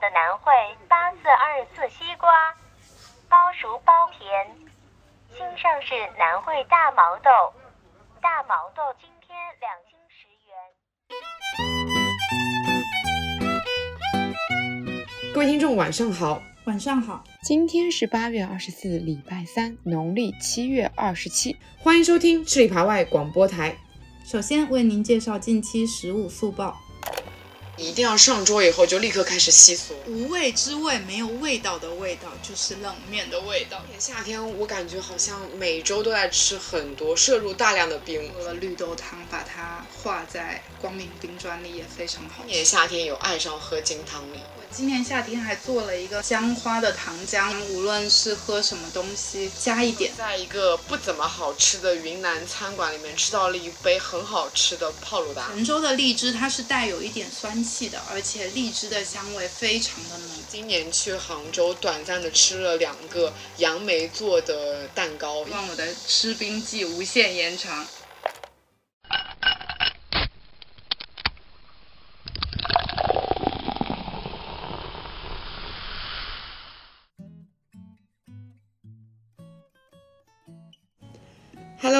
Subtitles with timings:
[0.00, 0.52] 的南汇
[0.88, 2.30] 八四二四西瓜，
[3.28, 4.48] 包熟包甜。
[5.30, 7.30] 新上市南汇大毛豆，
[8.22, 10.54] 大毛豆今天两斤十元。
[15.34, 17.24] 各位听众，晚上好，晚上好。
[17.42, 21.56] 今天是八月二十四，礼拜三，农历七月二十七。
[21.82, 23.76] 欢迎收听吃里扒外广播台。
[24.24, 26.76] 首先为您介绍近期食物速报。
[27.78, 33.80] 一定要上桌以后就立刻开始吸收，无味之味，没有味道的味道，就是冷面的味道。
[33.98, 38.32] 夏天我感觉好像每周都在吃很多，摄入大量的冰。
[38.34, 42.42] 喝了绿豆汤，把它化在光明冰砖里也非常好。
[42.44, 44.40] 今年夏天有爱上喝金汤力。
[44.70, 50.12] 今年夏天还做了一个姜花的糖浆，无论是喝什么东西，加一点。
[50.16, 55.48] 在一个不怎么好吃的云南餐馆里面吃到了一杯很好吃的泡鲁达。
[55.48, 60.28] 泉州的荔枝它是带有一点酸气的，而且荔枝的香味非常的浓。
[60.48, 67.86] 今年去杭州，短暂的吃了两个杨梅做的蛋糕，让我的吃冰记无限延长。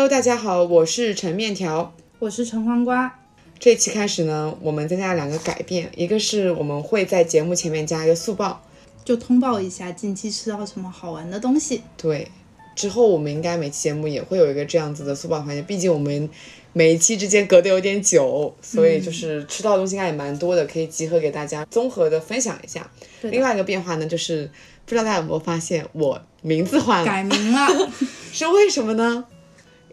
[0.08, 3.20] Hello，大家好，我是陈面条，我是陈黄瓜。
[3.58, 8.62] 这期开始呢，我们增加了两个改变，一个是我们会在节目前面加一个速报，
[9.04, 11.82] 就通报一下近期吃到什么好玩的东西。
[11.98, 12.26] 对，
[12.74, 16.30] 之后我们应该每期节目也会有一个这样子的速报环节，毕竟我们
[16.72, 22.90] 每一期之间隔得有点久，所以就是吃到的东西应该也蛮多的，可以集合给大家综合的分享一下。
[23.20, 24.50] 另外一个变化呢，就是
[24.86, 27.90] 不知道大家有没有发现，我名字换了，改名了，
[28.32, 29.26] 是为什么呢？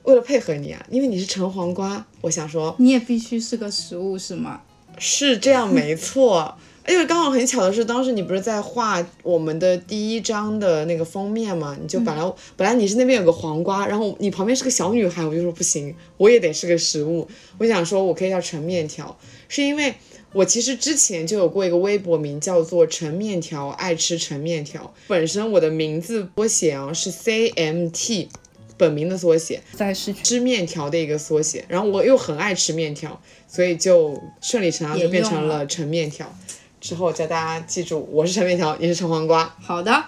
[0.05, 4.61] 为了配合你啊，因为你是橙黄瓜，我想说你也必须是个食物是吗？
[4.97, 11.75] 是这样没错，而且刚好很巧的是，当时你不是在画我们的第一章的那个封面吗？
[11.81, 17.27] 你就本来本来你是那边有个黄瓜，然后你旁边是个小女孩，我就说不行，我也得是个食物。
[17.57, 19.17] 我想说我可以叫陈面条，
[19.49, 19.95] 是因为
[20.31, 28.29] 我其实之前就有过一个微博名叫做陈面条爱吃陈面条，本身我的名字缩写啊是 C M T。
[28.77, 36.33] 本名的缩写，在是吃面条的一个缩写，然后我又很爱吃面条，所以就顺理成章就变成了陈面条。
[36.81, 39.55] 之后叫大家记住，我是陈面条，你是陈黄瓜。
[39.59, 40.03] 好的，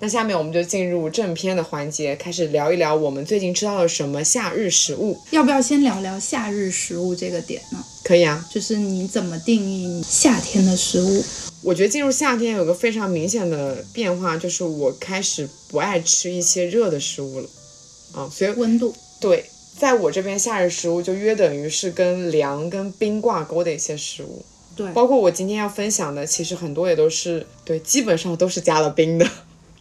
[0.00, 5.18] 那下面我们就进入正片的环节，开始聊一聊我们最近吃到了什么夏日食物。
[5.32, 7.84] 要不要先聊聊夏日食物这个点呢？
[8.04, 11.22] 可以啊，就是你怎么定义夏天的食物？
[11.60, 17.48] 我觉得进入夏天有个非常明显的变化，就是我开始不爱吃一些热的食物了。
[18.14, 19.44] 啊，所以温度对，
[19.76, 29.28] 在我这边夏日食物就约等于是跟凉跟冰挂钩的一些食物，对，包括我今天要分享的，其实很多也都是对，基本上都是加了冰的。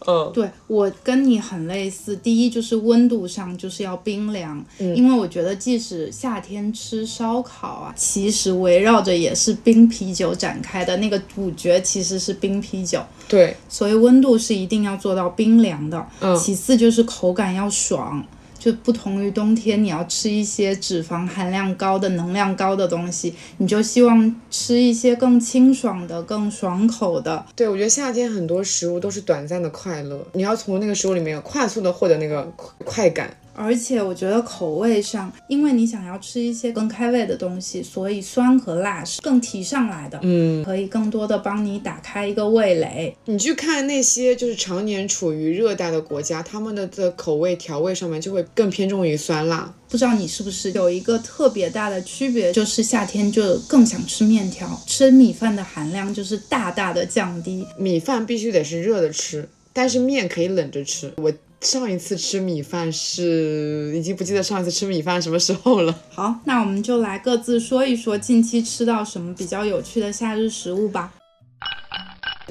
[0.06, 13.02] 嗯，对我跟你很类似，第一就是温度上就是要冰凉，因为我觉得即使夏天吃烧烤啊，其实围绕着也是冰啤酒展开的，那个主角其实是冰啤酒。
[13.28, 16.06] 对，所以温度是一定要做到冰凉的。
[16.22, 18.24] 嗯，其次就是口感要爽。
[18.68, 27.46] 就不同于冬天，你要吃一些脂肪含量高的、能量高的东西，你就希望吃一些更清爽的、更爽口的。
[27.56, 32.44] 对，我觉得夏天很多食物都是短暂的快乐，你要从那个食物里面快速的获得那个
[32.84, 33.34] 快感。
[33.58, 40.20] 而且我觉得口味上，因为你想要吃一些更开胃的东西，所以酸和辣是更提上来的。
[40.22, 43.18] 嗯，可以更多的帮你打开一个味蕾。
[43.26, 49.74] 你去看那些就是常年处于热带的国家，他们的的口味调味上面就会更偏重于酸辣。
[49.90, 57.66] 不知道你是不是有一个特别大的区别，就是夏天就更想吃面条，吃米饭的含量就是大大的降低。
[57.78, 61.12] 米饭必须得是热的吃，但是面可以冷着吃。
[61.18, 61.34] 我。
[61.62, 66.00] 上一次吃米饭是已经不记得上一次吃米饭什么时候了。
[66.10, 71.14] 好，那我们就来各自说一说近期吃到什么比较有趣的夏日食物吧。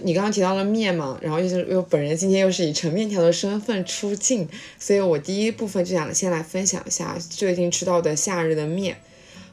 [0.03, 4.47] 你刚刚提到了面嘛，然后又是又本人今天又是以盛面条的身份出镜，
[4.79, 8.99] 所以我第一部分就想先来分享一下最近吃到的夏日的面。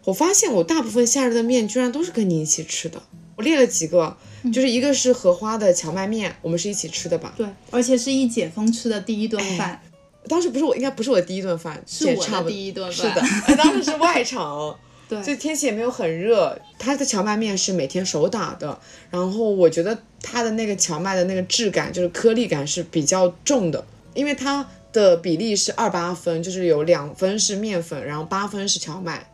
[0.04, 3.02] 我发现我大部分夏日的面居然都是跟你一起吃的，
[3.36, 4.16] 我列了几个。
[4.52, 7.34] 就是一个是荷花的荞麦面，我们是一起吃的吧？
[7.38, 9.82] 对，而且是一解封吃的第一顿饭。
[10.28, 13.10] 当时不是我，应该不是我的第一顿饭，是我的第一顿饭。
[13.10, 14.78] 是的，当时是外场，
[15.08, 16.60] 对，就天气也没有很热。
[16.78, 18.78] 它的荞麦面是每天手打的，
[19.10, 29.26] 然后我觉得它的那个荞麦的那个质感，就是颗粒感是比较重的，因为它的比例是二八分，就是有两分是面粉，然后八分是荞麦。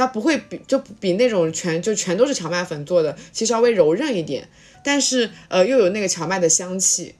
[0.00, 4.48] 它不会比就比那种全就全都是荞麦粉做的，其实稍微柔韧一点，
[4.82, 7.14] 但是呃又有那个荞麦的香气。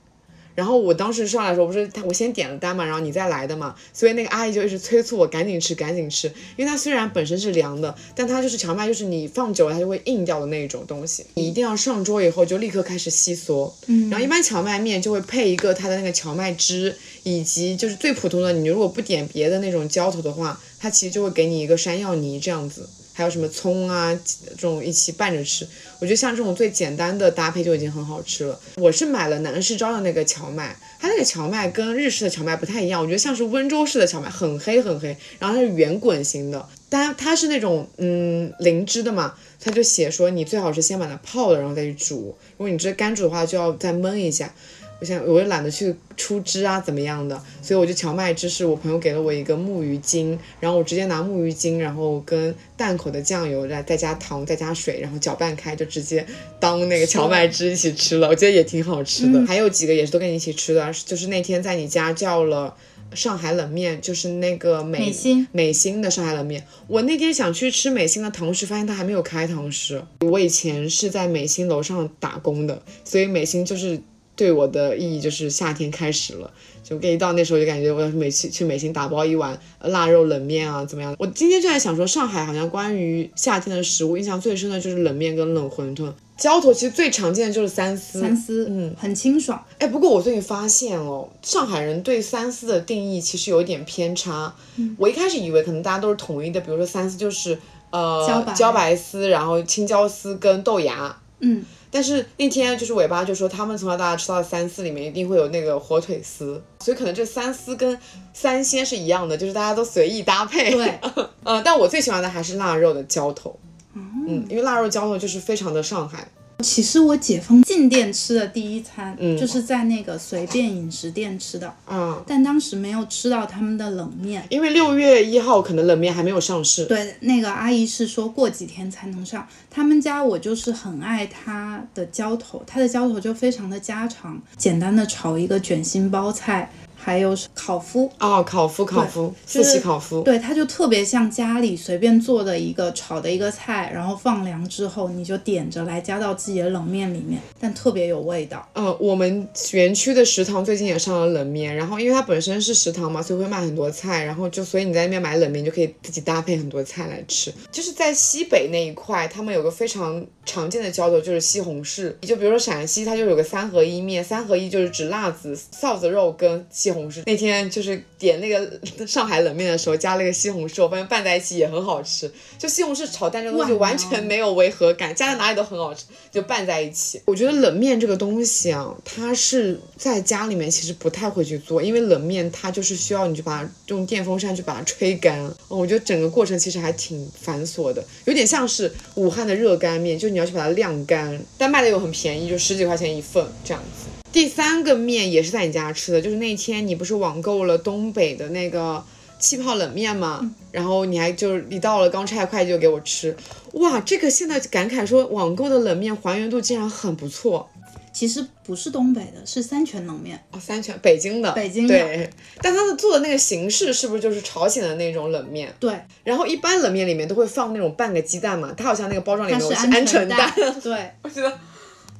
[0.57, 6.27] 然后我当时上来的时候，不是他我先点了单嘛，然后你再来的嘛，所以那个阿姨就一直催促我赶紧吃，赶紧吃，
[6.57, 13.73] 因为它虽然本身是凉的，但它就是荞麦，就是你放久了它就会硬掉的那种东西，你一定要上桌以后就立刻开始吸缩。
[13.87, 22.89] 嗯，然后一般荞麦面就会配一个它的那个荞麦汁，以及就是最普通的，你如果不点别的那种浇头的话，它其实就会给你一个山药泥这样子。
[23.17, 24.15] 还有什么葱啊，
[24.51, 25.67] 这种一起拌着吃，
[25.99, 28.61] 我觉得像这种最简单的搭配就已经很好吃了。
[28.77, 44.55] 我是买了南市招的那个荞麦，它那个荞麦跟日式的荞麦不太一样，我觉得像是温州式的荞麦，很黑很黑，然后它是圆滚型的，但它是那种嗯灵芝的嘛，它就写说你最好是先把它泡了，然后再去煮，如果你直接干煮的话，就要再焖一下。
[44.99, 47.39] 我想，我也懒得去出汁啊，怎么样的？
[47.61, 56.27] 所以我就荞麦汁是我朋友给了我一个木鱼精，然后我直接拿木鱼精，然后跟淡口的酱油，再再加糖，再加水，然后搅拌开，就直接
[56.59, 58.29] 当那个荞麦汁一起吃了。
[58.29, 59.45] 我觉得也挺好吃的。
[59.47, 62.75] 还有几个也是都跟你一起吃的，就是那天在你家叫了
[63.13, 66.67] 上海冷面，就是那个美心美心的上海冷面。
[66.87, 70.03] 我那天想去吃美心的堂食，发现它还没有开堂食。
[70.21, 74.01] 我以前是在美心楼上打工的，所以美心就是。
[74.37, 76.51] 对我的意义就是夏天开始了，
[76.85, 81.17] 就一到那时候就感觉我要是每次去美心打包一碗腊肉冷面啊，怎么样？
[81.19, 89.65] 我今天就在想说，上海好像关于夏天的食物印象最深的就是冷面跟冷馄饨，浇头其实最常见的就是三丝，三丝，嗯，很清爽。
[89.79, 94.55] 哎，不过我最近发现哦，上海人对三丝的定义其实有一点偏差。
[94.99, 101.65] 我一开始以为可能大家都是统一的，比如说三丝就是呃茭白丝，然后青椒丝跟豆芽，嗯。
[101.97, 107.99] 但是那天就是尾巴就说他们从小到大吃到的三丝里面一定会有那个火腿丝，所以可能这三丝跟
[108.35, 110.73] 三鲜是一样的，就是大家都随意搭配。
[110.73, 111.01] 对，
[111.43, 113.59] 呃，但我最喜欢的还是腊肉的浇头，
[113.95, 116.29] 嗯，因为腊肉浇头就是非常的上海。
[116.61, 126.87] 其实我解封进店吃的第一餐，嗯就是在那个随便饮食店吃的，嗯，但当时没有吃到他们的冷面，因为六月一号可能冷面还没有上市。
[126.87, 129.47] 对，那个阿姨是说过几天才能上。
[129.71, 136.71] 他们家我就是很爱他的浇头，他的浇头就非常的家常，简单的炒一个卷心包菜。
[137.07, 148.69] 还有烤麸哦，烤麸，烤麸，四喜烤麸，对，它就特别像家里随便做的一个炒的一个菜，然后放凉之后你就点着来加到自己的冷面里面，但特别有味道。
[148.75, 157.55] 嗯，我们园区的食堂最近也上了冷面，然后因为它本身是食堂嘛，所以会卖很多菜，然后就所以你在那边买冷面就可以自己搭配很多菜来吃。
[157.71, 166.96] 就是在西北那一块，他们有个非常常见的浇头就是西红柿，就比如说陕西，它就有个三合一面，三合一就是指辣子、臊子肉跟西。
[166.97, 172.31] 红柿那天就是点那个 上海冷面的时候，加了一个西红柿，我发现拌在一起也很好吃。
[172.59, 177.21] 就西红柿炒蛋这个东西完全没有违和感，加在哪里都很好吃，就拌在一起。
[177.27, 185.53] 我觉得冷面这个东西啊，它是在家里面其实不太会去做，因为冷面它就是需要你去把它用电风扇去把它吹干。
[185.69, 194.07] 我觉得整个过程其实还挺繁琐的，有点像是武汉的热干面，就你要去把它晾干，但卖的又很便宜，就十几块钱一份这样子。
[194.33, 199.03] 第三个面也是在你家吃的，就是那天你不是网购了东北的那个
[199.39, 200.51] 气泡冷面吗？
[200.73, 203.35] 然后你还就是你到了刚拆快递就给我吃，
[203.73, 207.69] 哇，这个现在感慨说网购的冷面还原度竟然很不错。
[208.13, 211.95] 其实不是东北的，是三全冷面哦，三全北京的，北京的。
[211.95, 212.31] 对，
[212.63, 215.71] 但它的做的那个形式是不是就是朝鲜的那种冷面？
[215.79, 215.95] 对。
[216.25, 220.51] 然后一般冷面里面都会放那种半个鸡蛋嘛，它好像那个包装里面是鹌鹑蛋。
[220.83, 221.53] 对， 我觉得。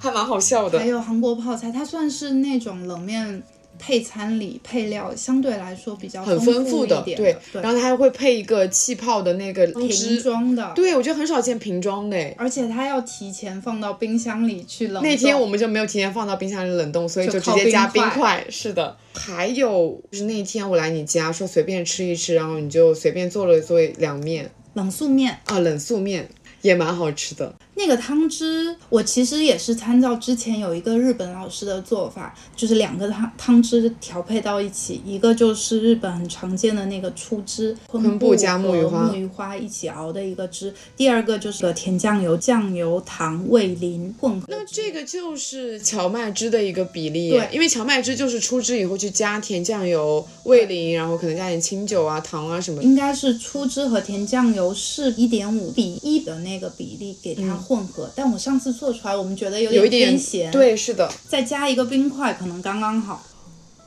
[0.07, 3.43] 还蛮好笑的，还有韩国泡菜，它算是那种冷面
[3.79, 7.37] 配餐里配料相对来说比较很丰富的，对。
[7.53, 15.03] 然后它还会配一个气泡的那个瓶装的，对我觉得很少见瓶装的，而且它要提前放到冰箱里去冷。
[15.03, 18.43] 那天我们就没有提前放到冰箱里冷冻，所以就直接加冰块。
[18.49, 26.27] 是的，还有就是那天我来你家说随便吃一吃，然后你就随便做了做凉面，冷素面啊，冷素面
[26.63, 27.55] 也蛮好吃的。
[27.79, 40.75] 那个汤汁，我其实也是参照之前有一个日本老师的做法，就是两个汤汤汁调配到一起，一个就是日本很常见的那个出汁，昆布加木鱼花，木鱼花一起熬的一个汁。
[40.97, 44.47] 第二个就是个甜酱油、酱油、糖、味淋混合。
[44.49, 52.83] 那这个就是荞麦汁的一个比例，对，因为荞麦汁就是出汁以后去加甜酱油、味淋，然后可能加点清酒啊、糖啊什么。
[52.83, 57.66] 应该是出汁和甜酱油是一点五比一的那个比例给它。
[57.67, 60.53] 混合，但我上次做出来，我们觉得有点偏咸。
[60.53, 63.25] 对，是的，再加一个冰块，可能刚刚好。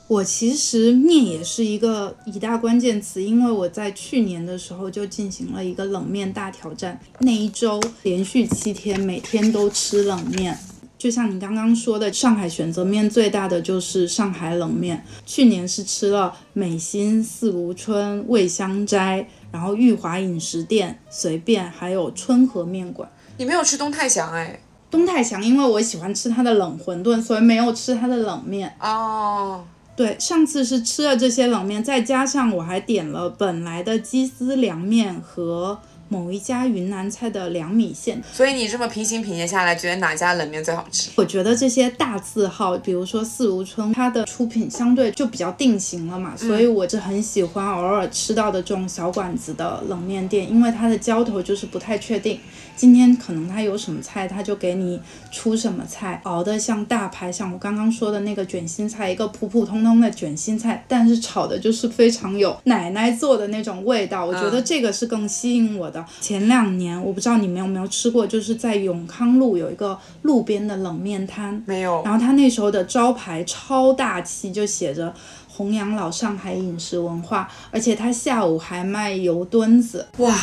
[0.06, 10.58] 我其实面也是一个一大关键词，因为我在去年的时候就进行了一个冷面大挑战，那一周连续七天，每天都吃冷面。
[10.98, 15.02] 就像你刚刚说的，上海选择面最大的就是上海冷面。
[15.24, 23.08] 去年是吃了美心、四如春、味香斋，然后裕华饮食店、随便，还有春和面馆。
[23.40, 24.60] 你没有吃东泰祥哎？
[24.90, 28.76] 东泰祥，因为我喜欢吃它的冷馄饨，所以没有吃它的冷面。
[28.78, 29.64] 哦。
[29.96, 35.78] 对，上次是吃了这些冷面，再加上我还点了本来的鸡丝凉面和
[36.10, 38.22] 某一家云南菜的凉米线。
[38.30, 41.10] 所以你这么平行品鉴下来，觉得哪家冷面最好吃？
[41.14, 52.38] 我觉得这些大字号，比如说四如春，它的出品相对就比较定型了嘛，所以我是很喜欢偶尔吃到的这种小馆子的冷面店，因为它的浇头就是不太确定。
[52.80, 54.98] 今天可能他有什么菜，他就给你
[55.30, 66.02] 出什么菜，熬的像大排，像我刚刚说的那个卷心菜，一个普普通通的卷心菜，但是炒的就是非常有奶奶做的那种味道，我觉得这个是更吸引我的。
[66.22, 72.00] 前两年我不知道你们有没有吃过，就是在永康路有一个路边的冷面摊，没有。
[72.02, 75.12] 然后他那时候的招牌超大气，就写着
[75.50, 80.34] 弘扬老上海饮食文化，而且他下午还卖油墩子，哇。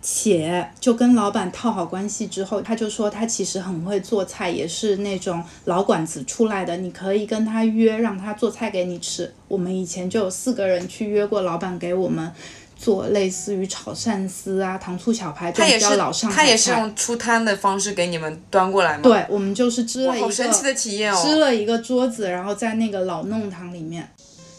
[0.00, 6.76] 且就跟老板套好关系之后，他就说他其实很会做菜，也是那种老馆子出来的。
[6.76, 9.30] 你可以跟他约，让他做菜给你吃。
[9.48, 12.32] 我们以前就有四个人去约过老板给我们
[12.76, 16.42] 做类似于炒鳝丝啊、糖醋小排这种比较老上海菜。
[16.42, 19.02] 他也是用出摊的方式给你们端过来吗？
[19.02, 24.08] 对，我们就是支了一个神奇的体验哦，支了一个桌子，然后在那个老弄堂里面。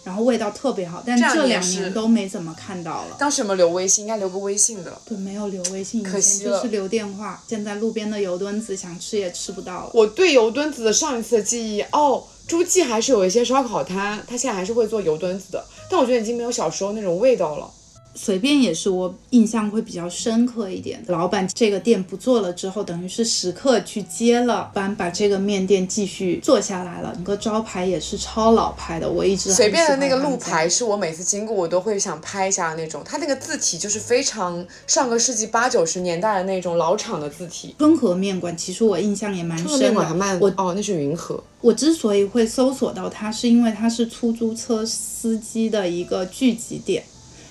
[0.09, 3.15] 然后味道特别好，但这两年都没怎么看到了。
[3.19, 4.05] 当时有没有留微信？
[4.05, 4.99] 应该留个微信的。
[5.05, 7.43] 对，没有留微信，可惜就是留电话。
[7.47, 9.91] 现在路边的油墩子想吃也吃不到了。
[9.93, 17.69] 我对油墩子的上一次的记忆，哦，诸暨还是有一些烧烤摊，他现在还是会做油墩子的，但我觉得已经没有小时候那种味道了。
[18.15, 21.01] 随便也是我印象会比较深刻一点。
[21.07, 27.13] 老板这个店不做了之后，等于是时刻去接了班，把这个面店继续做下来了。
[27.15, 33.01] 整个招牌也是超老牌的，我一直随便的那个路牌是我每次经过我都会想拍一下的那种。
[33.05, 37.73] 它那个字体就是非常上个世纪八九十年代的那种老厂的字体。
[37.77, 39.77] 春和面馆其实我印象也蛮深的。
[39.77, 41.41] 面馆还卖我哦，那是云和。
[41.61, 47.03] 我之所以会搜索到它，是因为它是出租车司机的一个聚集点。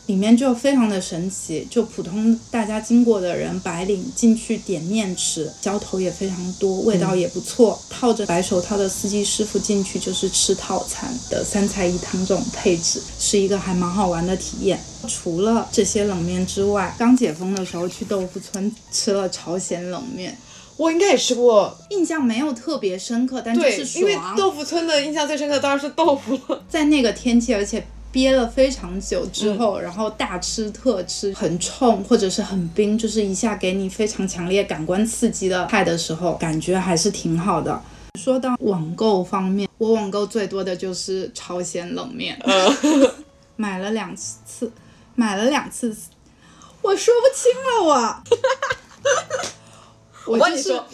[0.09, 7.79] 里面就非常的神奇，就普通大家经过的人，白领进去点面吃，浇头也非常多，味道也不错。
[7.91, 14.81] 套着白手套的司机师傅进去就是吃套餐的三菜一汤这种配置，是一个还蛮好玩的体验。
[15.07, 20.35] 除了这些冷面之外，刚解封的时候去豆腐村吃了朝鲜冷面，
[20.79, 24.01] 我应该也吃过，印象没有特别深刻，但就是爽。
[24.01, 27.87] 因为豆腐村的印象最深刻当然是豆腐了，在那个天气，而且。
[28.11, 37.81] 憋了非常久之后，然后大吃特吃，很冲或者是很冰，就是一下给你非常强烈感官刺激的菜的时候，感觉还是挺好的。
[38.19, 42.39] 说到网购方面，我网购最多的就是朝鲜冷面，
[43.57, 44.73] 买了两次，
[45.15, 45.95] 买了两次，
[46.83, 48.23] 我说不清了，
[50.27, 50.85] 我， 我跟你说。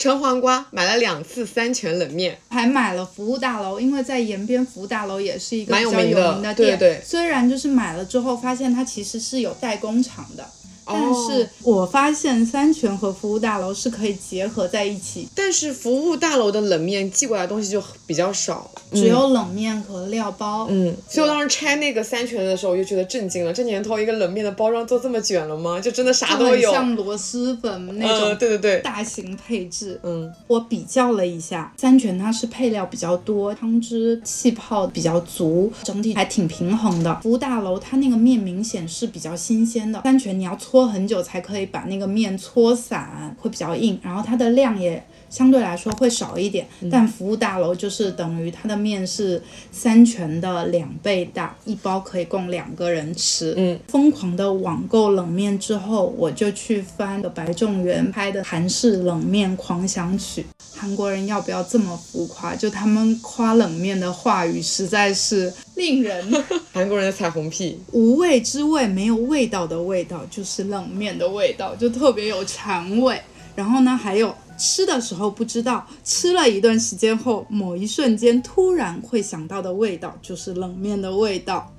[0.00, 6.54] 陈黄瓜买了两次三全冷面，还买了服务大楼，因为在延边服务大楼也是一个比较有名的店。
[6.54, 7.02] 对对。
[7.04, 10.48] 虽然就是买了之后发现它其实是有代工厂的。
[10.84, 20.66] 但是我发现三全和服务大楼是可以结合在一起，但是服务大楼的冷面寄过来东西就比较少，只有冷面和料包。
[20.68, 23.52] 嗯，所以我当时拆那个三全的时候，我就觉得震惊了。
[23.52, 25.80] 这年头一个冷面的包装做这么卷了吗？
[25.80, 28.36] 就真的啥都有，像螺蛳粉那种。
[28.38, 30.00] 对对对，大型配置。
[30.02, 37.20] 嗯，我比较了一下，三全它是配料比较多，汤汁气泡比较足，整体还挺平衡的。
[37.22, 40.79] 服务大楼它那个面明显是比较新鲜的，三全你要搓。
[40.80, 46.66] 搓很久才可以把那个面搓散，会比较硬，然后它的量也相对来说会少一点。
[46.90, 53.54] 但服务大楼就是等于它的面是三全的两倍大，一包可以供两个人吃。
[53.56, 60.44] 嗯，疯狂的网购冷面之后，我就去翻白仲元拍的韩式冷面狂想曲。
[60.74, 62.56] 韩国人要不要这么浮夸？
[62.56, 66.24] 就他们夸冷面的话语实在是令人。
[66.72, 73.20] 韩国人的彩虹屁，无味之味，没有味道的味道，就是冷面的味道，就特别有馋味。
[73.54, 81.72] 然后呢，还有吃的时候不知道，吃了一段时间后，某一瞬间突然会想到的味道，就是冷面的味道。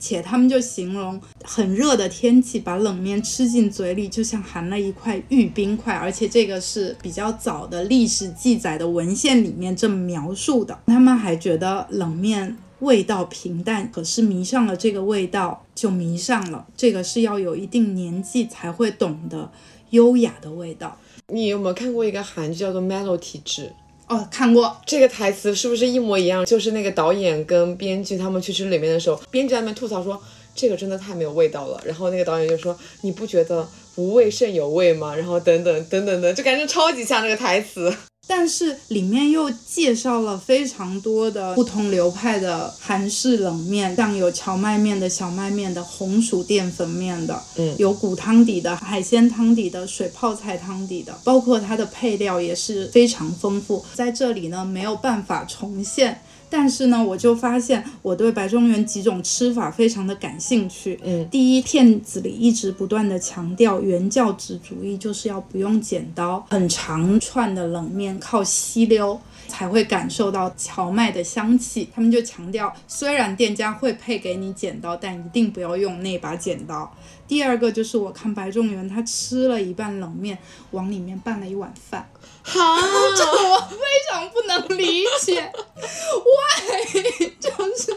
[0.00, 5.94] 且他们就形容很热的天气，把冷面吃进嘴里，就像含了一块玉冰块。
[5.94, 10.76] 而且这个是比较早的历史记载的文献里面这么描述的。
[10.86, 16.66] 他们还觉得冷面味道平淡，可是迷上了这个味道就迷上了。
[16.76, 19.52] 这个是要有一定年纪才会懂的
[19.90, 20.98] 优雅的味道。
[21.32, 23.62] 你有没有看过一个韩剧叫做《Mellow 体质》？
[24.06, 24.76] 哦，看过。
[24.84, 26.44] 这个台词是不是一模一样？
[26.44, 30.20] 就是那个导演跟编剧他们去吃里面的时候，编剧在那边吐槽说
[30.54, 31.80] 这个真的太没有味道了。
[31.86, 35.16] 然后那个导演就说你不觉得无味胜有味吗？
[35.16, 37.90] 然后等等等等的，就感觉超级像这个台词。
[38.28, 56.22] 但是里面又介绍了非常多的不同流派的韩式冷面，像有荞麦面的、小麦面的、红薯淀粉面的，嗯，有骨汤底的、海鲜汤底的、水泡菜汤底的，包括它的配料也是非常丰富，在这里呢没有办法重现。
[56.52, 61.00] 但是呢，我就发现我对白中原几种吃法非常的感兴趣。
[61.02, 69.18] 嗯，第一，片子里一直不断的强调原教旨主义，就是要不用剪刀，很长串的冷面靠吸溜
[69.48, 71.88] 才会感受到荞麦的香气。
[71.94, 76.94] 他们就强调，虽然店家会配给你剪刀，但一定不要用那把剪刀。
[77.26, 80.36] 第二个就是我看白仲元他吃了一半冷面，
[80.72, 82.06] 往里面拌了一碗饭。
[82.42, 82.80] 哈，
[83.16, 83.76] 这个我非
[84.10, 87.30] 常不能理解，why？
[87.40, 87.96] 就是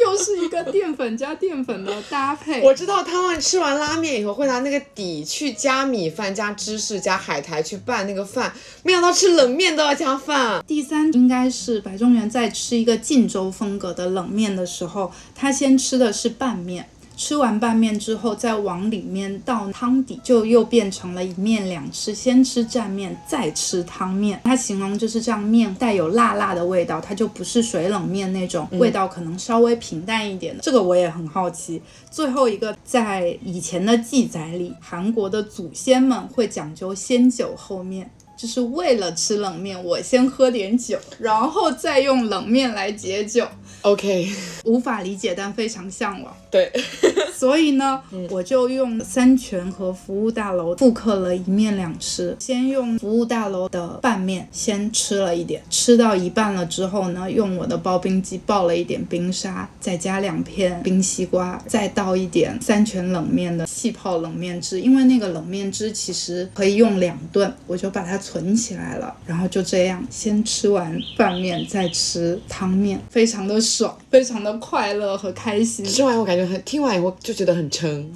[0.00, 2.62] 又是一个淀粉加淀粉的搭配。
[2.62, 10.64] 我知道他们吃完拉面以后会拿那个底去加米饭、加芝士、加海苔去拌那个饭，没想到吃冷面都要加饭。
[10.66, 16.88] 第三应该是白中原在吃一个晋州风格的冷面的时候，他先吃的是拌面。
[17.20, 22.14] 吃完拌面之后，再往里面倒汤底，就又变成了一面两吃。
[22.14, 24.40] 先吃蘸面，再吃汤面。
[24.44, 30.62] 它形容就是这样，面带有辣辣的味道，它就不是水冷面那种味道，可能稍微平淡一点的。
[30.62, 31.82] 这个我也很好奇。
[32.10, 38.10] 最后一个，在以前的记载里，韩国的祖先们会讲究先酒后面。
[38.40, 43.46] 就是为了吃冷面，我先喝点酒，然后再用冷面来解酒。
[43.82, 44.30] OK，
[44.64, 46.34] 无法理解，但非常向往。
[46.50, 46.72] 对，
[47.36, 52.34] 所以呢，我就用三全和服务大楼复刻了一面两吃。
[52.38, 64.80] 先用服务大楼的拌面先吃了一点，吃到一半了之后呢，用我的刨冰机刨了一点冰沙，再加两片冰西瓜，再倒一点三全冷面的气泡冷面汁。
[64.80, 68.20] 因为那个冷面汁其实可以用两顿，我就把它。
[68.20, 75.82] 存起来了，然后就这样，先吃完拌面，再吃汤面，非常的爽，非常的快乐和开心。
[75.86, 78.12] 吃完我感觉很，听完以后就觉得很撑，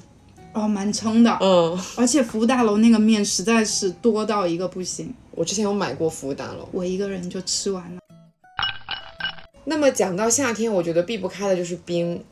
[0.52, 1.76] 哦，蛮撑的，嗯。
[1.96, 5.12] 而且服务大楼那个面实在是多到一个不行。
[5.30, 8.00] 我之前有买过服务大楼，我一个人就吃完了。
[9.64, 12.22] 那么讲到夏天，我觉得避不开的就是冰。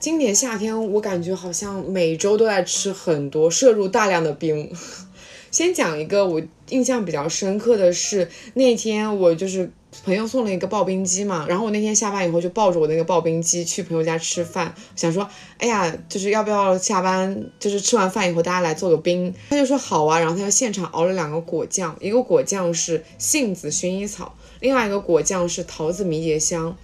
[0.00, 4.70] 今年夏天我感觉好像每周都在吃很多，摄入大量的冰。
[5.50, 9.68] 先讲一个我印象比较深刻的是，那天我就是
[10.04, 26.76] 朋友送了一个刨冰机嘛，然后我那天下班以后就抱着我那个刨冰机去朋友家吃饭，想说，哎呀，就是要不要下班，就是吃完饭以后大家来做个冰，他就说好啊，然后他就现场熬了两个果酱，一个果酱是杏子薰衣草，另外一个果酱是桃子迷迭香。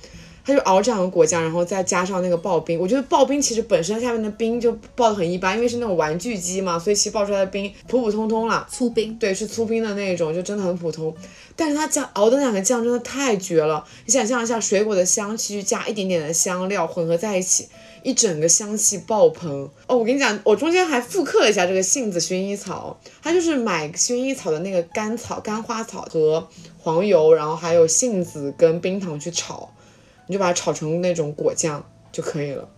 [0.44, 2.78] 他就熬这两个果酱，然后再加上那个刨冰。
[2.78, 8.66] 我觉得刨冰其实本身下面的冰就刨的很一般，因为是那种玩具机嘛，所以其实刨出来的冰普普通通了。
[8.70, 11.14] 粗冰，对，是粗冰的那种，就真的很普通。
[11.57, 13.85] 但是它酱熬的两个酱真的太绝了。
[14.04, 17.68] 你想象一下，水果的香气加一点点的香料混合在一起，
[18.02, 19.70] 一整个香气爆棚。
[19.87, 29.70] 哦，我跟你讲，我中间还复刻了一下这个杏子薰衣草，它就是买薰衣草的那个干草、干花草和黄油，然后还有杏子跟冰糖去炒。
[30.27, 32.69] 你就把它炒成那种果酱就可以了，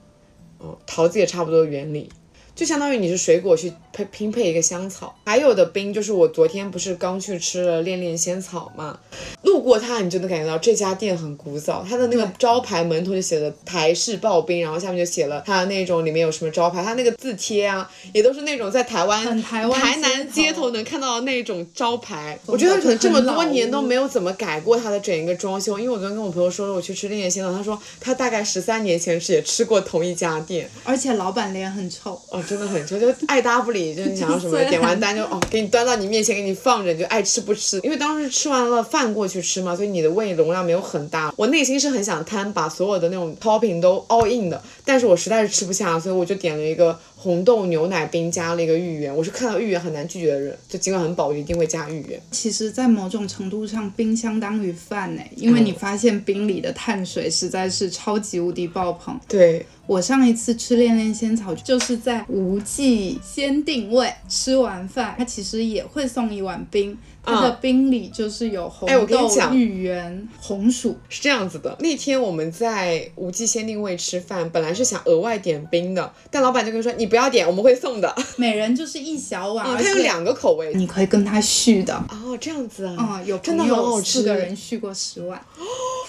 [0.61, 2.11] 嗯，桃子也差不多原理，
[2.55, 5.17] 就相当于你是水果去配拼配一个香草。
[5.25, 8.99] 还有的冰就是我昨天不是刚去吃了恋恋仙草嘛，
[9.43, 22.39] 路过它你就能感觉到这家店很古早，它的那个招牌门头就写的台式刨冰，然后下面就写了它的那种里面有什么招牌，它那个字贴啊也都是那种在台湾台湾台南街头能看到的那种招牌。
[22.47, 37.81] 我觉得可能这么多年都没有怎么改过它的整一个装修，因为我昨天跟我朋友说了我去吃恋恋仙草，他说他大概十三年前是也吃过同一家店，而且老板脸很臭哦，真的很臭，就爱搭不理，就是你 想要什么点完单就哦给你端到你面前给你放着，你就爱吃不吃。
[37.83, 41.33] 因为当时吃完了饭过去吃嘛，所以你的胃容量没有很大。
[41.37, 49.15] 我内心是很想贪，把所有的那种 topping 都 all in 的，但是我实在是吃不下，所以我就点了一个红豆牛奶冰加了一个芋圆。
[49.15, 52.21] 我是看到芋圆很难拒绝的人，就尽管很饱，我一定会加芋圆。
[52.31, 59.19] 其实，在某种程度上，冰相当于饭呢，因为你发现冰里的碳水实在是超级无敌爆棚。
[59.27, 59.65] 对。
[59.87, 66.99] 我上一次吃恋恋仙草就是在无忌先定位，吃完饭他其实也会送一碗冰。
[67.27, 71.77] 它的冰里就是有红豆、芋圆、红薯，是这样子的。
[71.81, 78.15] 那天我们在无忌限定位吃饭，本来是想额外点冰的，但老板就跟说你不要点，我们会送的。
[78.37, 81.95] 每人就是一小碗，它有两个口味，你可以跟他续的。
[82.09, 82.97] 哦，这样子啊。
[82.99, 85.41] 嗯，有真的很好吃，四个人续过十碗。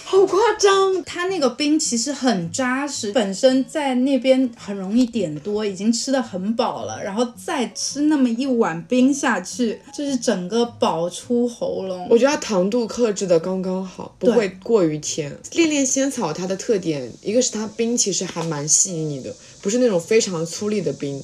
[0.04, 1.04] 好夸张！
[1.04, 12.06] 它那个冰其实很扎实，本身在那边很容易点多，已经吃的很饱了，然后再吃那么一碗冰下去，就是整个饱出喉咙。
[12.10, 15.36] 我觉得它糖度克制的刚刚好，不会过于甜。
[15.52, 21.22] 恋恋仙草它的特点，一个是它冰其实还蛮细腻的，不是那种非常粗粝的冰。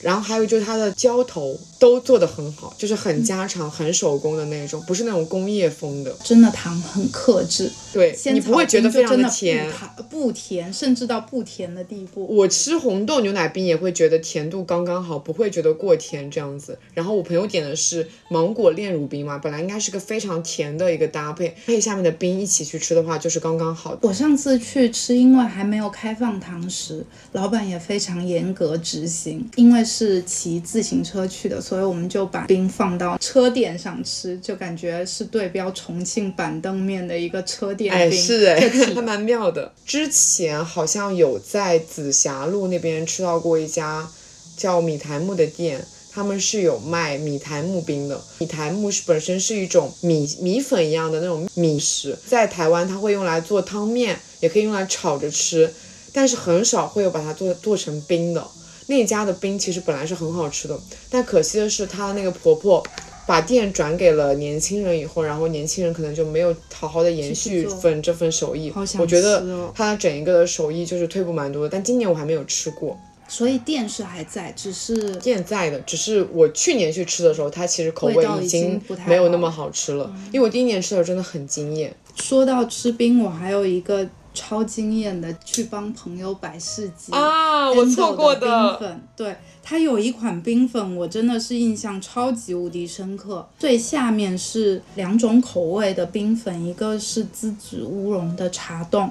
[0.00, 6.14] 然后还有就是它的浇头都做的很好，就是很家常、很手工的那种，不是那种工业风的。
[6.22, 9.72] 真的糖很克制，对你不会觉得非常的甜，
[10.10, 12.26] 不甜，甚至到不甜的地步。
[12.26, 16.78] 我吃红豆牛奶冰也会觉得甜度刚刚好，不会觉得过甜这样子。
[16.92, 23.98] 然后我朋友点的是芒果炼乳冰嘛，本来应该是个非常甜的一个搭配，配下面的冰一起去吃的话，就是刚刚好。
[24.02, 29.85] 我上次去吃，因为还没有开放堂食，老板也非常严格执行，因为。
[29.86, 38.02] 是骑自行车去的，所以我们就把冰放到车垫上吃，就感觉是对标重庆板凳面的一个车垫冰。
[38.02, 39.72] 哎，是哎，还蛮妙的。
[39.84, 44.10] 之前好像有在紫霞路那边吃到过一家
[44.56, 48.20] 叫米台木的店，他们是有卖米台木冰的。
[48.38, 55.72] 米台木是本身是一种米米粉一样的那种米食，在台湾它会用来做汤面，也可以用来炒着吃，
[56.12, 58.46] 但是很少会有把它做做成冰的。
[58.88, 60.78] 那家的冰其实本来是很好吃的，
[61.10, 62.80] 但可惜的是，她那个婆婆
[63.26, 68.72] 把店转给了年轻人以后，然后年轻人可能就没有好好的延续份这份手艺。
[68.98, 71.68] 我觉得她整一个的手艺就是退步蛮多的。
[71.68, 72.96] 但今年我还没有吃过，
[73.26, 80.14] 所以店是还在，只是店在的，只是我去年去吃的时候，它其实口味已经没有那么好吃了。
[80.32, 81.92] 因为我第一年吃的时候真的很惊艳。
[82.14, 84.08] 说到吃冰，我还有一个。
[84.36, 87.68] 超惊艳的，去帮朋友摆市集啊！
[87.70, 93.48] 我错过的冰粉，对，它有一款冰粉，我真的是印象超级无敌深刻。
[93.58, 99.10] 最下面是两种口味的冰粉，一个是栀子乌龙的茶冻，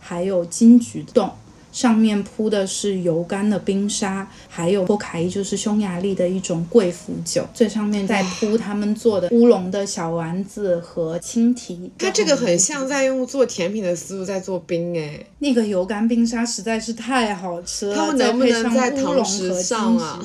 [0.00, 1.30] 还有金桔冻。
[1.72, 11.90] 上面铺的是油干的冰沙，还有波卡伊，就是匈牙利的一种贵腐酒，最上面再铺他们做的乌龙的小丸子和青提。
[11.98, 15.18] 它这个很像在用做甜品的思路在做冰哎。
[15.38, 20.20] 那个油干冰沙实在是太好吃了，能不能在堂食上啊？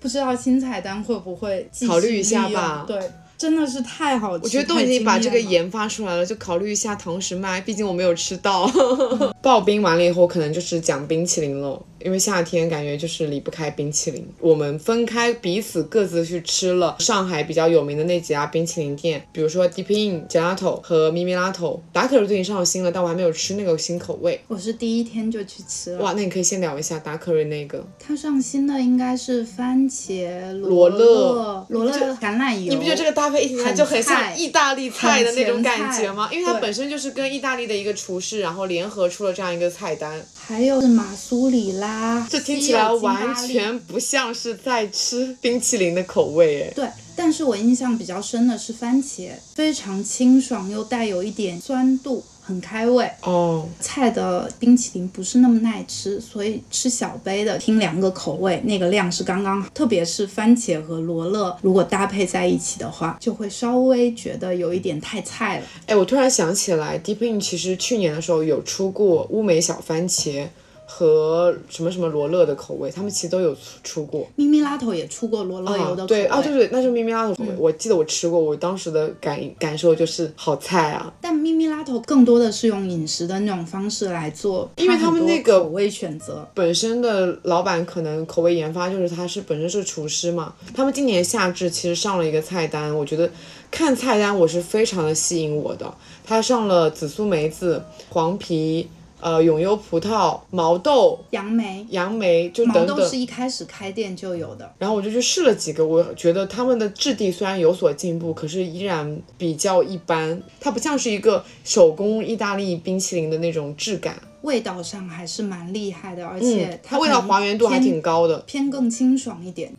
[0.00, 2.84] 不知道新菜单会不会考虑一下吧？
[2.88, 2.98] 对。
[3.38, 8.66] 真的是太好吃，我觉得都已经把这个研发出来了，就考虑一下同时卖，毕竟我没有吃到。
[9.40, 11.80] 刨冰完了以后，可能就是讲冰淇淋了。
[12.00, 21.82] 因为夏天感觉就是离不开冰淇淋，我们分开彼此各自去吃了上海比较有名的那几家冰淇淋店，比如说 Deep In Gelato 和咪咪拉头。
[21.92, 24.40] 达可瑞最近上新了，但我还没有吃那个新口味。
[24.46, 25.98] 我是第一天就去吃了。
[25.98, 27.84] 哇，那你可以先聊一下达可瑞那个。
[27.98, 32.72] 它上新的应该是番茄罗勒罗勒橄榄油。
[32.72, 36.28] 你不觉得这个搭配一起来就很像意大利菜的那种感觉吗？
[36.32, 40.24] 因为它本身就是跟意大利的一个厨师，然后联合出了这样一个菜单。
[40.34, 42.26] 还有是马苏里拉。
[42.30, 46.72] 这听起来完全不像是在吃冰淇淋的口味哎。
[46.74, 53.06] 对，但是我印象比较深的是番茄，非常清爽又带有一点酸度，很开胃。
[53.24, 59.68] 哦，菜的冰淇淋不是那么耐吃，所以吃小杯的，听两个口味，那个量是刚刚好。
[59.74, 65.66] 特别是番茄和罗勒，如果搭配在一起的话，就会稍微觉得有一点太菜了。
[65.84, 70.46] 哎，我突然想起来，Deep In 其实去年的时候有出过乌梅小番茄。
[70.90, 74.26] 和什么什么罗勒的口味，他们其实都有出过。
[74.36, 76.06] 咪咪拉头也出过罗勒油的口味。
[76.06, 77.50] 对啊，对对，那是咪咪拉头口味。
[77.58, 81.12] 我记得我吃过，我当时的感感受就是好菜啊。
[81.20, 90.54] 但咪咪拉头更多的是用饮食的那种方式来做，因为他们那个口味选择本身的老板可能口味研发就是他是本身是厨师嘛。
[90.74, 93.30] 他们今年夏至其实上了一个菜单，我觉得
[93.70, 95.94] 看菜单我是非常的吸引我的。
[96.24, 98.88] 他上了紫苏梅子、黄皮。
[99.20, 102.86] 呃，永优葡萄、毛豆、杨梅、杨梅就等等。
[102.88, 104.72] 毛豆是一开始开店就有的。
[104.78, 110.40] 然后我就去试了几个，我觉得他们的质地虽然有所进步，可是依然比较一般。
[110.60, 114.16] 它不像是一个手工意大利冰淇淋的那种质感。
[114.42, 119.74] 味道上还是蛮厉害的，而且它味道还原度还挺高的，偏更清爽一点。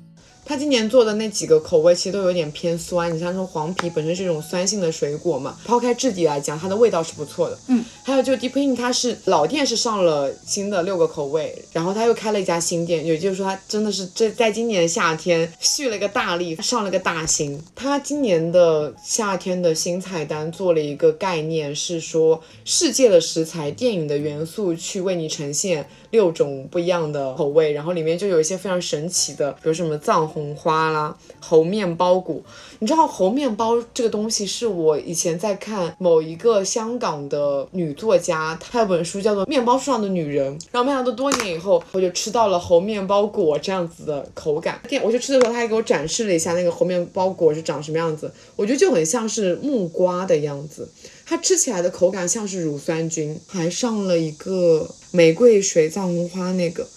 [0.50, 3.16] 它今年做的那几个口味其实都有点偏酸。
[3.16, 7.60] 你像说黄皮本身是一种酸性的水果嘛，抛开质地来讲，它的味道是不错的。
[7.68, 17.62] 嗯，还有就 Deep In，它是老店是上了新的六个口味，然后它又开了一家新店，也就是说它真的是这在今年夏天蓄了一个大力，上了个大新。
[17.76, 25.88] 它今年的夏天的新菜单做了一个概念，是说世界的食材、电影的元素去为你呈现。
[26.12, 32.42] 六种不一样的口味，然后里面就有一些非常神奇的，比如什么藏红红花啦、猴面包谷。
[32.80, 44.80] 你知道猴面包这个东西是我以前在看某一个香港的女作家，她有本书叫做《面包树上的女人》，然后没想到多年以后，我就吃到了猴面包果这样子的口感。
[44.88, 50.90] 店我去吃的时候，他还给我展示了一下那个猴面包果是长什么样子，我觉得就很像是木瓜的样子。
[51.26, 56.88] 它吃起来的口感像是乳酸菌，还上了一个玫瑰水藏红花那个，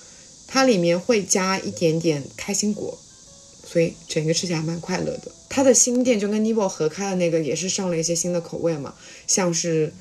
[0.49, 2.97] 它里面会加一点点开心果，
[3.73, 5.33] 所以整个吃起来蛮快乐的。
[5.49, 8.93] 它的新店就跟 Nibo 合开的那个也是上了一些新的口味嘛，
[9.27, 9.93] 像是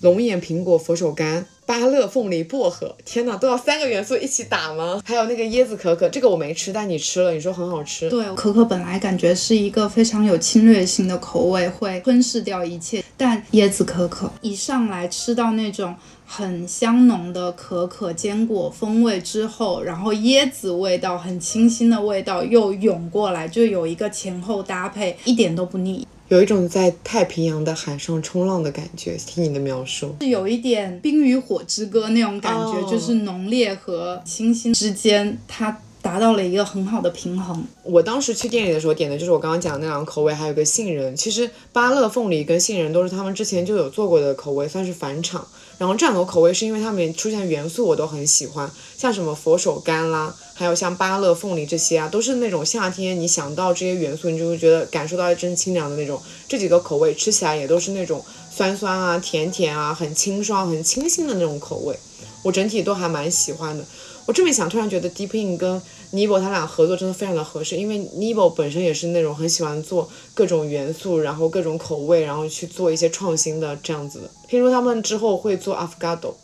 [0.00, 1.44] 龙眼苹果佛手柑。
[1.66, 5.02] 芭乐、凤梨、薄荷，天哪，都要三个元素一起打吗？
[5.04, 8.08] 还有那个椰子可可，这个我没吃，但你吃了，你说很好吃。
[8.08, 15.94] 对，可可本来感觉是一个非常有侵略性的口味，会吞噬掉一切，但椰子可可一上来吃到那种
[16.30, 26.06] 很香浓的可可坚果风味之后，然后椰子味道很清新的味道又涌过来，就有一个前后搭配，一点都不腻。
[26.28, 37.64] 有一种在太平洋的海上冲浪的感觉，听你的描述是有一点《冰与火之歌》那种感觉，就是浓烈和清新之间，它达到了一个很好的平衡。
[37.82, 41.16] 我当时去店里的时候点的就是我刚刚讲的那两个口味，还有个杏仁。
[41.16, 45.46] 其实芭乐、凤梨跟杏仁都是他们之前就有做过的口味，算是返场。
[45.76, 50.34] 然后这两个口味是因为它们出现元素我都很喜欢，像什么佛手柑啦。
[50.54, 56.20] 还有像芭乐、凤梨这些啊，都是那种夏天你想到这些元素，你就会觉得感受到一阵清凉的那种。
[56.48, 61.96] 这几个口味吃起来也都是那种酸酸啊、甜甜啊，很清爽、很清新的那种口味。
[62.42, 63.84] 我整体都还蛮喜欢的。
[64.28, 65.80] 我这么一想，突然觉得 Deep In 跟
[66.12, 74.30] Nibo 他俩合作真的非常的合适，因为 Nibo 本身也是那种很喜欢做各种元素，然后各种口味，然后去做一些创新的这样子的。
[74.46, 76.34] 听说他们之后会做 Afgado。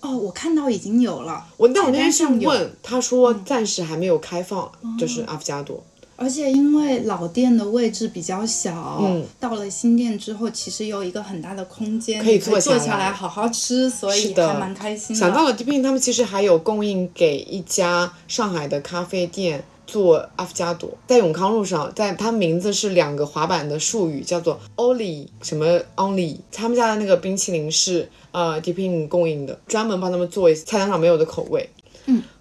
[0.00, 1.46] 哦，我看到已经有了。
[1.58, 5.84] 我那我那天去问，他说暂时还没有开放，就是阿芙加朵。
[6.16, 9.00] 而且因为老店的位置比较小，
[9.38, 15.20] 到了新店之后，其实有一个很大的空间可以坐下来好好吃，所以还蛮开心的。
[15.20, 19.64] 想到了 Deepin，他们其实还有供应给一家上海的咖啡店。
[19.86, 31.70] 做阿芙加朵，在永康路上，在它名字是两个滑板的术语，叫做 Only 什么 Only，他们家的那个冰淇淋是呃 Deepin 供应的，专门帮他们做菜单上没有的口味。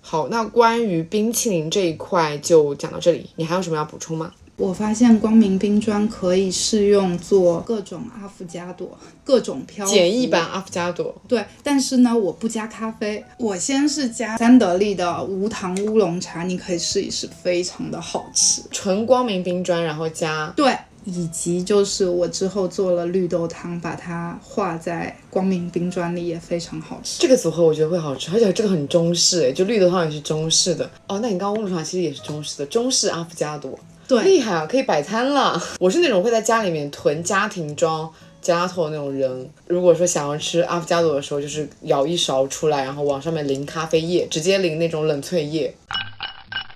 [0.06, 4.32] 嗯，好，那关于冰淇淋这一块就讲到这里，你还有什么要补充吗？
[4.58, 11.14] 我发现光明冰砖可以适用做各种阿芙加朵，各种漂简易版阿芙加朵。
[11.28, 18.62] 对，但是呢，我不加咖啡，我先是加三得利的无糖乌龙茶，你可以试一试，非常的好吃。
[18.72, 20.74] 纯光明冰砖，然后加对，
[21.06, 27.22] 以及就是我之后做了绿豆汤，把它化在光明冰砖里，也非常好吃。
[27.22, 31.20] 这个组合我觉得会好吃，而且这个很中式诶，就绿豆汤也是中式的哦。
[31.20, 33.78] 那你刚刚乌龙茶其实也是中式的，中式阿芙加朵。
[34.08, 35.62] 对，厉害啊，可以摆摊了。
[35.80, 39.50] 我是那种会在家里面囤家庭装家头那种人。
[39.68, 45.76] 如果说想要吃阿芙加朵的时候，就是舀一勺出来，然后往上面淋咖啡液，直接淋那种冷萃液。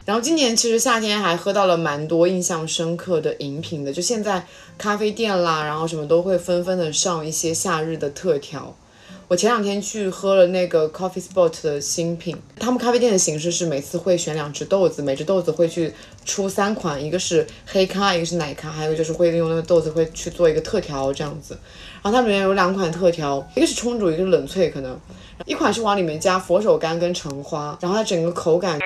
[0.10, 4.44] 然后今年其实夏天还喝到了蛮多印象深刻的饮品的，就现在
[4.76, 8.76] 咖啡店啦，然后什么都会纷纷的上一些夏日的特调。
[9.28, 15.94] 我前两天去喝了那个 Coffee Spot 的新品，他们咖啡店的形式是每次会选两只豆子，每只豆子会去
[16.26, 21.56] 出三款，一个是黑咖，一个是奶咖，还有就是会用那个豆子会去做一个特调这样子。
[22.02, 24.98] 然后它里面有两款特调，一个是冲煮，一个是冷萃，可能
[25.46, 28.80] 一款是往里面加佛手柑跟橙花，然后它整个口感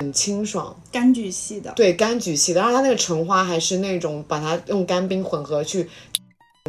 [0.00, 2.60] 很清爽，柑橘系的，对，柑橘系的。
[2.60, 5.88] 然后它那个橙花还是那种把它用干冰混合去。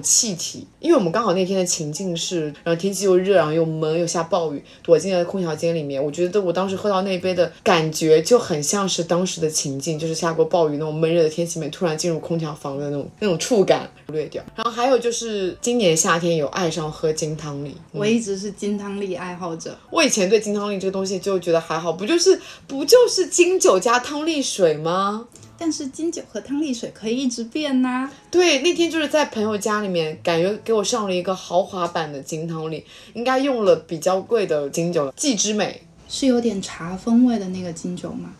[0.01, 6.01] 气体，因为我们刚好那天的情境是，然后天气又热，然后又闷，又下暴雨，躲进了空调间里面。
[6.03, 14.41] 我觉得我当时喝到那杯的感觉就很像是当时的情境，就是下过暴雨那种闷热的天气里面，突然进入空调房的那种那种触感忽，略掉。
[14.55, 19.77] 然后还有就是今年夏天有爱上喝金汤力，我一直是金汤力爱好者。
[19.89, 25.27] 我以前对金汤力这个东西就觉得还好，不就是不就是金酒加汤力水吗？
[25.59, 28.09] 但是金酒和汤力水可以一直变呐。
[28.31, 38.33] 对，那天就是在朋友家里面，感觉给我上了一个豪华版的金汤力，应该用了比较贵的金酒，季之美是有点茶风味的那个金酒吗？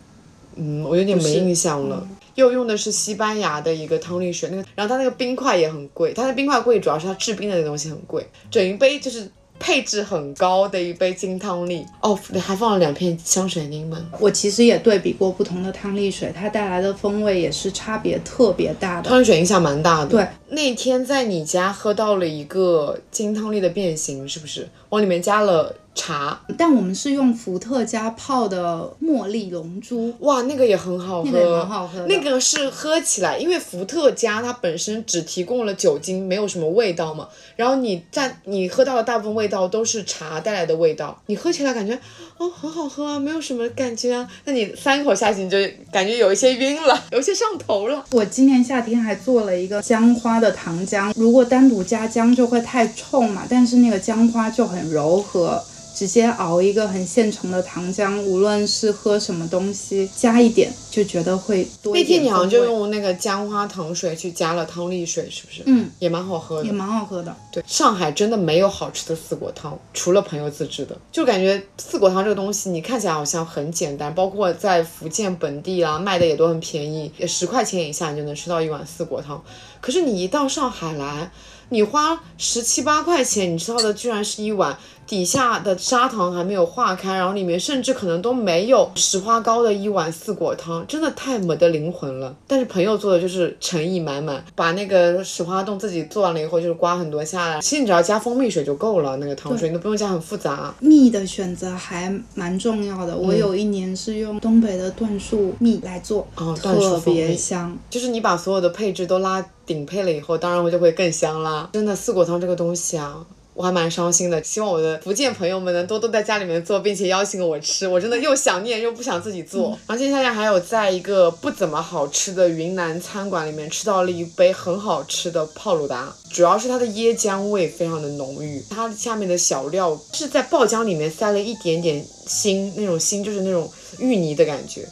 [0.56, 2.08] 嗯，我有点没印象了。
[2.36, 9.30] 又用的是西班牙的一个汤力水，那个，然后它那个冰块也很贵，它的冰块贵主要是它制冰的那个东西很贵，整一杯就是。
[9.60, 13.96] 配置很高的一杯金汤力哦，还放了两片香水柠檬。
[14.18, 19.08] 我其实也对比过不同的汤力水，它带来的风味也是差别特别大的。
[19.10, 20.08] 汤力水影响蛮大的。
[20.08, 24.66] 对，那天在你家喝到了一个金汤力的变形，是不是？
[24.90, 25.74] 往里面加了。
[25.92, 32.06] 茶，但我们是用伏特加泡的茉莉龙珠，哇，那个也很好喝，那个很好喝。
[32.06, 37.28] 那个是喝起来，因为伏特加它本身只提供了酒精，没有什么味道嘛。
[37.56, 41.98] 然后你在你喝到的大部分味道都是茶带来的味道，你喝起来感觉
[42.40, 44.26] 哦很好喝啊，没有什么感觉啊。
[44.46, 45.58] 那你三口下去你就
[45.92, 48.02] 感觉有一些晕了，有些上头了。
[48.12, 55.62] 我今年夏天还做了一个姜花的糖浆，如果单独加姜就会太冲嘛，但是那个姜花就很柔和。
[56.00, 62.20] 直接熬一个很现成的糖浆，无论是喝什么东西，加一点就觉得会多一点。
[62.20, 65.62] 那天你好像就用那个姜花糖水去加了汤力水，是不是？
[65.66, 67.36] 嗯，也蛮好喝的，也蛮好喝的。
[67.52, 79.44] 对，上海真的没有好吃的四果汤，除了朋友自制的，就感觉四果汤这个东西，你看起来好像很简单，包括在福建本地啊卖的也都很便宜，也十块钱以下你就能吃到一碗四果汤。
[79.82, 81.30] 可是你一到上海来，
[81.68, 84.78] 你花十七八块钱，你吃到的居然是一碗。
[85.10, 92.32] 底下的砂糖还没有化开，然后里面甚至可能都没有石花膏的一碗四果汤，真的太没得灵魂了。
[92.46, 97.60] 但是朋友做的就是诚意满满，把那个石花冻自己做完了以后，就是刮很多下来。
[97.60, 100.72] 其实你只要加蜂蜜水就够了，那个汤水你都不用加很复杂。
[100.78, 107.76] 蜜的选择还蛮重要的，我有一年是用东北的椴树蜜来做，哦，特别香。
[107.90, 111.68] 就是你把所有的配置都拉顶配了以后，当然我就会更香啦。
[111.72, 113.26] 真的四果汤这个东西啊。
[113.52, 117.86] 我还蛮伤心的，希望我的福建朋友们能多多在家里面做，并且邀请我吃。
[117.86, 119.70] 我真的又想念又不想自己做。
[119.86, 134.88] 然后接下来还有在一个不怎么好吃的云南餐馆里面吃到了一杯很好吃的泡鲁达，主要是它的椰浆味非常的浓郁，它下面的小料是在爆浆里面塞了一点点心，那种心就是那种芋泥的感觉，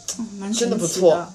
[0.52, 1.26] 真的不错。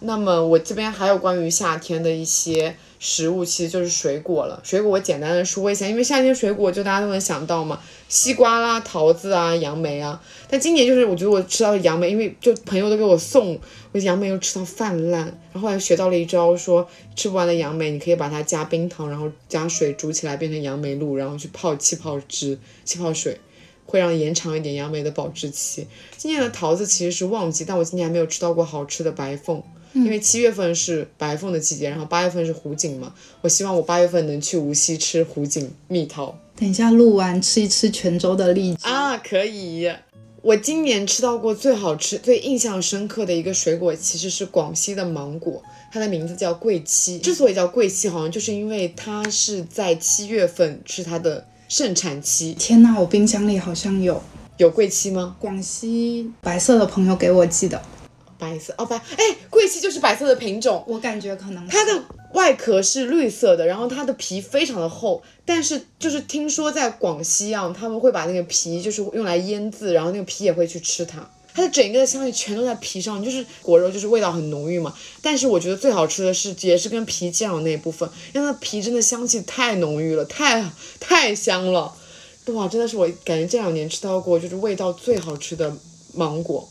[0.00, 2.76] 那么我这边还有关于夏天的一些。
[3.00, 10.20] 食物其实就是水果了，水果我简单的说一下，因为夏天水果就大家都能想到嘛，西瓜啦、桃子啊、杨梅啊。
[10.50, 13.56] 但今年就是我觉得我吃到杨梅，因为就朋友都给我送，
[13.92, 23.38] 我杨梅又吃到泛滥，然后还学到了一招，说吃不完的杨梅你可以把它加冰糖，然后加水煮起来变成杨梅露，然后去泡气泡汁、气泡水，
[23.86, 25.86] 会让延长一点杨梅的保质期。
[26.16, 29.62] 今年的桃子其实是旺季，但我今年还没有吃到过好吃的白凤。
[29.92, 36.38] 因为七月份是白凤的季节，然后八月份是湖景嘛，我希望我八月份能去无锡吃湖景蜜桃。
[36.56, 39.90] 等一下录完吃一吃泉州的荔枝啊，可以。
[40.40, 47.18] 我今年吃到过最好吃、最印象深刻的一个水果，其实是广西的芒果，它的名字叫桂七。
[47.18, 52.54] 之所以叫桂七，好像就是因为它是在七月份是它的盛产期。
[52.54, 54.22] 天呐，我冰箱里好像有
[54.58, 55.36] 有桂七吗？
[55.40, 57.82] 广西白色的朋友给我寄的。
[58.38, 74.94] 白色哦白哎，桂七就是白色的品种，我感觉可能它的外壳是绿色的，然后它的皮非常的厚，但是就是听说在广西啊，他们会把那个皮就是用来腌制，然后那个皮也会去吃它，它的整个的香气全都在皮上，就是果肉就是味道很浓郁嘛。
[75.20, 80.64] 但是我觉得最好吃的是也是跟皮接壤的那一部分，因为它皮真的香气太浓郁了，太
[81.00, 81.92] 太香了，
[82.48, 85.76] 哇，真的是我感觉这两年吃到过就是味道最好吃的
[86.14, 86.68] 芒果，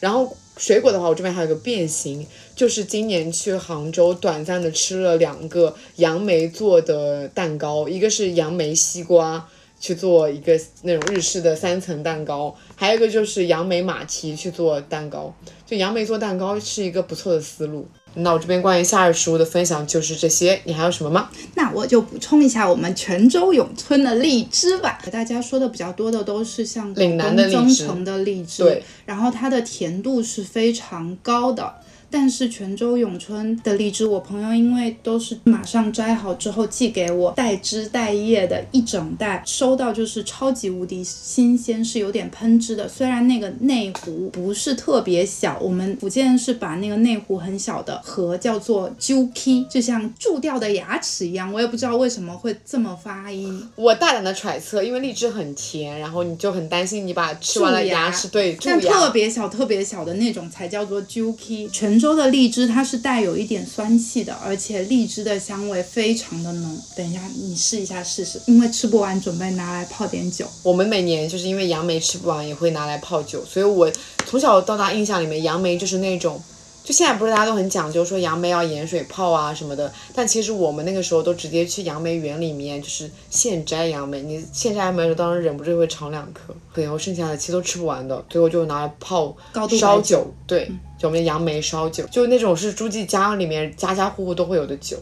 [0.00, 0.36] 然后。
[0.58, 15.32] 水果的话，我这边还有个变形，就是今年去杭州短暂的吃了两个杨梅做的蛋糕，一个是杨梅西瓜去做一个那种日式的三层蛋糕，还有一个就是杨梅马蹄去做蛋糕。
[15.64, 17.86] 就杨梅做蛋糕是一个不错的思路。
[18.22, 21.28] 那我这边关于夏日食物的分享就是这些，你还有什么吗？
[21.54, 24.98] 那我就补充一下我们泉州永春的荔枝吧。
[25.10, 31.74] 大家说的比较多的都是像岭南的增城的荔枝，对，然后它的甜度是非常高的。
[32.10, 42.88] 但是泉州永春的荔枝，我朋友因为都是马上摘好之后寄给我，带枝带叶的一整袋，收到就是超级无敌新鲜，是有点喷汁的。
[42.88, 51.52] 虽然那个内核不是特别小，我们福建是把那个内核很小的核叫做揪 k 就像蛀掉的牙齿一样。
[51.52, 53.68] 我也不知道为什么会这么发音。
[53.76, 58.76] 我大胆的揣测，因为荔枝很甜，然后你就很担心你把吃完了牙齿对蛀牙。
[58.80, 61.97] 但特别小特别小的那种才叫做揪 k 全。
[61.98, 66.80] 州的荔枝它是带有一点酸气的，而且荔枝的香味非常的浓。
[66.96, 70.46] 等一下你试一下试试，因为吃不完准备拿来泡点酒。
[70.62, 73.90] 我们每年就是因为杨梅吃不完也会拿来泡酒，所以我
[74.26, 76.40] 从小到大印象里面杨梅就是那种。
[76.88, 89.36] 就现在不是大家都很讲究说杨梅要盐水泡啊什么的，但其实我们那个时候都直接去杨梅园里面就是现摘杨梅，你现摘杨梅的时候当时忍不住会尝两颗，可能剩下的其实都吃不完的，最后就拿来泡
[89.78, 90.66] 烧酒，对，
[90.98, 94.96] 就我们杨梅烧酒，就那种是诸暨家里面家家户户都会有的酒。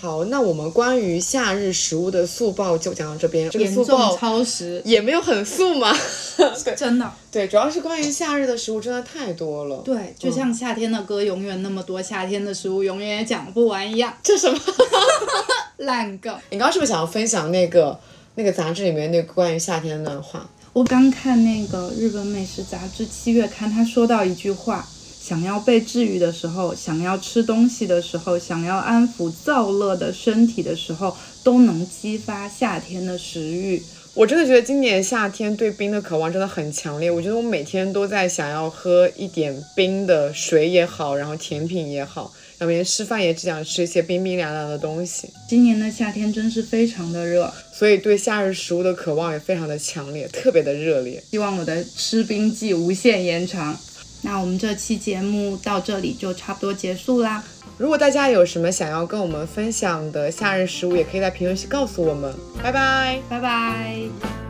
[0.00, 3.50] 好，那我们关于夏日食物的速报就讲到这边。
[3.50, 5.92] 这个速报超时也没有很速嘛，
[6.76, 7.12] 真的。
[7.32, 9.82] 对，主要是关于夏日的食物真的太多了。
[9.84, 14.16] 对，就像夏天的歌永远那么多，夏天的食物永远也讲不完一样。
[14.22, 14.56] 这什么
[15.78, 16.32] 烂梗？
[16.50, 17.98] 你刚刚是不是想要分享那个
[18.36, 20.48] 那个杂志里面那个关于夏天的话？
[20.72, 24.86] 我刚看那个日本美食杂志七月刊，他说到一句话。
[25.20, 33.82] 想要被治愈的时候，想要吃东西的时候，想要安抚燥热的身体的时候，都能激发夏天的食欲。
[34.14, 37.08] 我真的觉得今年夏天对冰的渴望真的很强烈。
[37.08, 45.28] 我觉得我每天都在想要喝一点冰的水也好，然后甜品也好，然后连吃饭也只想吃一些冰冰凉凉的东西。
[45.48, 51.22] 今年的夏天真是非常的热，所以对夏日食物的渴望也非常的强烈，特别的热烈。
[51.30, 53.78] 希望我的吃冰季无限延长。
[54.22, 57.42] 那我们这期节目到这里就差不多结束啦。
[57.76, 62.34] 如果大家有什么想要跟我们分享的夏日食物，也可以在评论区告诉我们。
[62.62, 64.47] 拜拜，拜拜。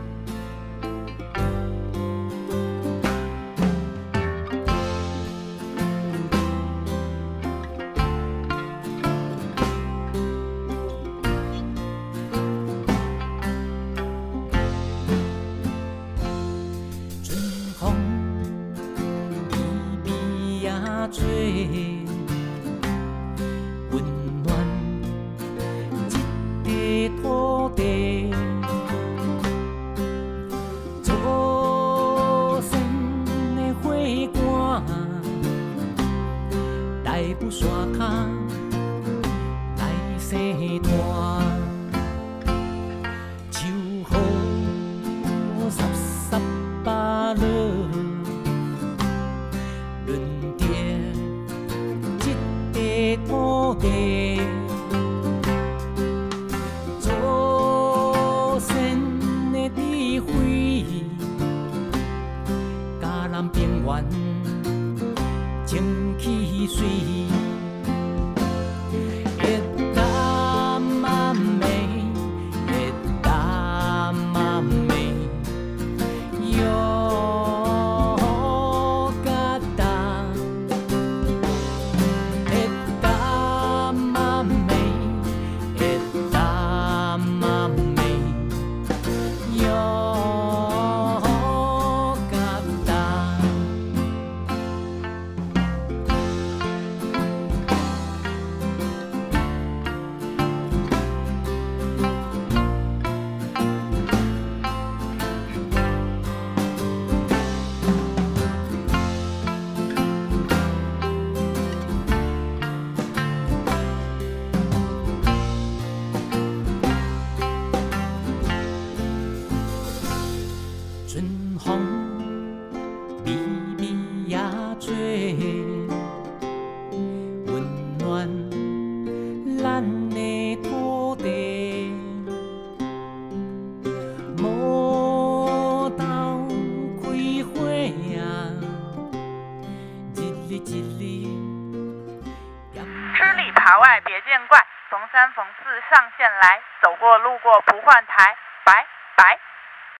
[147.09, 148.37] 我路过不换台，